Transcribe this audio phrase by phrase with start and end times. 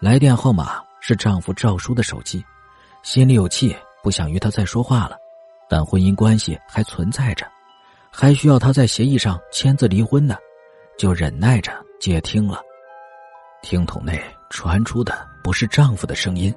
[0.00, 2.44] 来电号码是丈夫赵叔的手机，
[3.02, 5.18] 心里有气，不想与他再说话了，
[5.68, 7.44] 但婚姻关系还存在着，
[8.12, 10.36] 还需要他在协议上签字离婚呢，
[10.96, 12.62] 就忍耐着接听了。
[13.60, 16.54] 听筒内传出的不是丈夫的声音，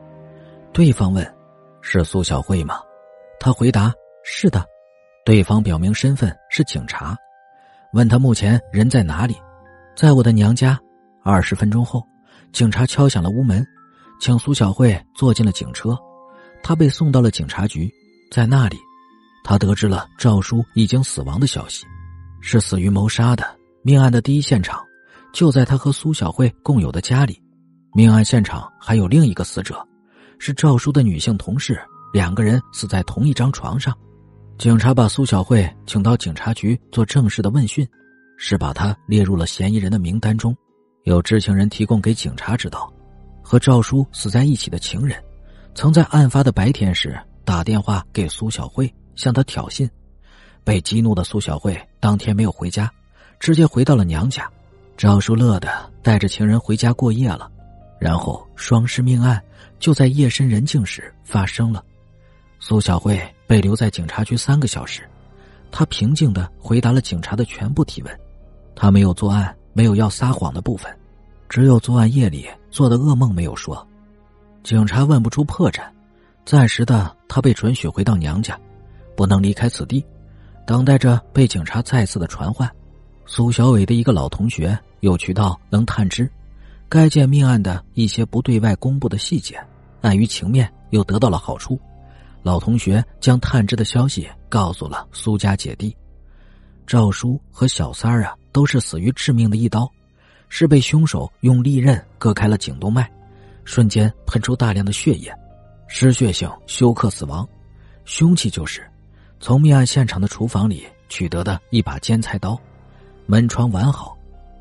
[0.71, 1.25] 对方问
[1.81, 2.79] ：“是苏小慧吗？”
[3.41, 3.91] 他回答
[4.23, 4.63] ：“是的。”
[5.25, 7.17] 对方表明身份是警察，
[7.93, 9.35] 问他目前人在哪里，
[9.95, 10.79] 在我的娘家。
[11.23, 12.03] 二十分钟后，
[12.51, 13.65] 警察敲响了屋门，
[14.19, 15.97] 请苏小慧坐进了警车。
[16.61, 17.91] 她被送到了警察局，
[18.29, 18.77] 在那里，
[19.43, 21.85] 她得知了赵叔已经死亡的消息，
[22.41, 23.43] 是死于谋杀的。
[23.83, 24.79] 命案的第一现场
[25.33, 27.41] 就在他和苏小慧共有的家里，
[27.93, 29.83] 命案现场还有另一个死者，
[30.37, 31.81] 是赵叔的女性同事，
[32.13, 33.97] 两个人死在同一张床上。
[34.59, 37.87] 警察把苏小慧请到警察局做正式的问讯，
[38.37, 40.55] 是把她列入了嫌疑人的名单中。
[41.03, 42.91] 有知情人提供给警察知道，
[43.41, 45.21] 和赵叔死在一起的情人，
[45.73, 49.89] 曾在案发的白天时打电话给苏小慧，向她挑衅。
[50.63, 52.91] 被激怒的苏小慧当天没有回家，
[53.39, 54.47] 直接回到了娘家。
[54.95, 55.67] 赵叔乐得
[56.03, 57.49] 带着情人回家过夜了，
[57.99, 59.41] 然后双尸命案
[59.79, 61.83] 就在夜深人静时发生了。
[62.59, 65.01] 苏小慧被留在警察局三个小时，
[65.71, 68.19] 她平静的回答了警察的全部提问，
[68.75, 70.91] 她没有作案，没有要撒谎的部分，
[71.49, 73.85] 只有昨晚夜里做的噩梦没有说。
[74.63, 75.83] 警察问不出破绽，
[76.45, 78.59] 暂时的她被准许回到娘家，
[79.15, 80.05] 不能离开此地，
[80.67, 82.69] 等待着被警察再次的传唤。
[83.25, 86.29] 苏小伟的一个老同学有渠道能探知
[86.89, 89.57] 该件命案的一些不对外公布的细节，
[90.01, 91.79] 碍于情面又得到了好处。
[92.43, 95.95] 老同学将探知的消息告诉了苏家姐弟，
[96.85, 99.89] 赵叔和小三儿啊，都是死于致命的一刀，
[100.49, 103.09] 是被凶手用利刃割开了颈动脉，
[103.63, 105.33] 瞬间喷出大量的血液，
[105.87, 107.47] 失血性休克死亡。
[108.03, 108.85] 凶器就是
[109.39, 112.59] 从命案现场的厨房里取得的一把尖菜刀，
[113.25, 114.17] 门窗完好，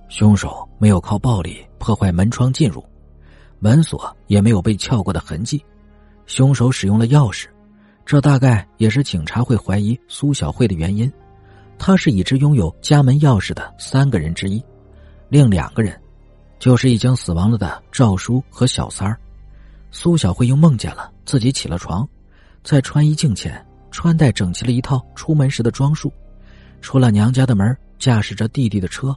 [0.08, 2.84] 凶手没有靠暴力破坏门窗进入，
[3.58, 5.64] 门锁也没有被撬过的痕迹，
[6.26, 7.46] 凶手使用了钥匙。
[8.06, 11.10] 这大概也是警察会怀疑苏小慧的原因，
[11.82, 14.62] 他是已知拥有家门钥匙的三个人之一，
[15.30, 15.98] 另两个人，
[16.58, 19.18] 就是已经死亡了的赵叔和小三儿。
[19.90, 22.06] 苏小慧又梦见了自己起了床，
[22.62, 26.12] 在穿衣镜前穿戴整齐了一套出门时的装束，
[26.82, 29.16] 出了娘家的门，驾驶着弟弟的车，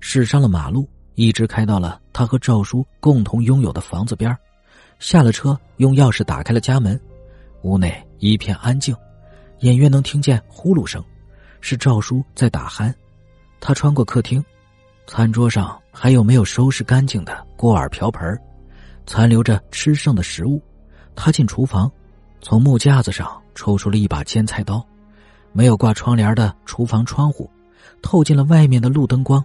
[0.00, 4.34] 驶上了马路，一直开到了他和赵叔共同拥有的房子边
[4.98, 6.98] 下了车，用钥匙打开了家门。
[7.64, 8.96] 屋内一片安静，
[9.60, 11.04] 隐约能听见呼噜声，
[11.60, 12.92] 是赵叔在打鼾。
[13.60, 14.44] 他穿过客厅，
[15.06, 18.40] 餐桌上还有没有收拾干净的锅碗瓢盆，
[19.06, 20.62] 残留着吃剩的食物。
[21.16, 21.90] 他进厨房，
[22.40, 24.86] 从木架子上抽出了一把尖菜刀，
[25.52, 27.50] 没有挂窗帘的厨房窗户，
[28.00, 29.44] 透进了外面的路灯光，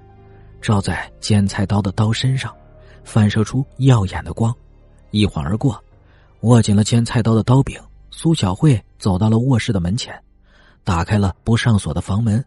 [0.62, 2.53] 照在尖菜刀的刀身上，
[3.03, 4.53] 反射出耀眼的光。
[5.09, 5.84] 一晃而过，
[6.41, 7.80] 握紧了尖菜刀的刀柄。
[8.12, 10.13] 苏小慧走到了卧室的门前，
[10.83, 12.44] 打开了不上锁的房门，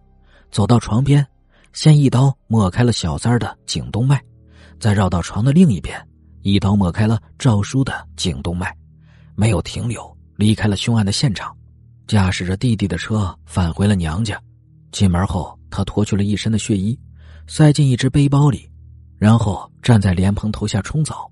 [0.50, 1.26] 走到床边，
[1.72, 4.22] 先一刀抹开了小三儿的颈动脉，
[4.78, 5.98] 再绕到床的另一边，
[6.42, 8.74] 一刀抹开了赵叔的颈动脉，
[9.34, 11.56] 没有停留，离开了凶案的现场，
[12.06, 14.40] 驾驶着弟弟的车返回了娘家。
[14.92, 16.98] 进门后，他脱去了一身的血衣，
[17.46, 18.70] 塞进一只背包里，
[19.18, 21.30] 然后站在莲蓬头下冲澡，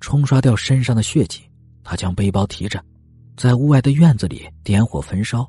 [0.00, 1.42] 冲刷掉身上的血迹。
[1.84, 2.82] 他将背包提着。
[3.34, 5.48] 在屋外的院子里点火焚烧，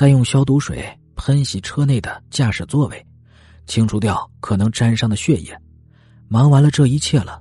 [0.00, 0.82] 再用消毒水
[1.14, 3.06] 喷洗车内的驾驶座位，
[3.66, 5.54] 清除掉可能沾上的血液。
[6.26, 7.38] 忙完了这一切了，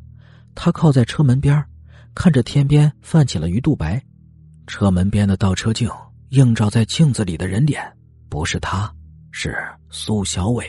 [0.55, 1.65] 他靠在车门边
[2.13, 4.03] 看着天边泛起了鱼肚白。
[4.67, 5.89] 车门边的倒车镜
[6.31, 7.81] 映照在镜子里的人脸，
[8.27, 8.93] 不是他，
[9.31, 9.57] 是
[9.89, 10.65] 苏小伟。